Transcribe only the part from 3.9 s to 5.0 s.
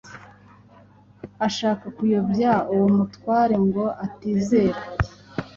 atizera.